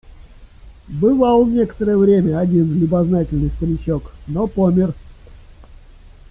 Бывал 0.87 1.45
некоторое 1.45 1.95
время 1.95 2.39
один 2.39 2.79
любознательный 2.79 3.51
старичок, 3.51 4.11
но 4.25 4.47
помер. 4.47 4.95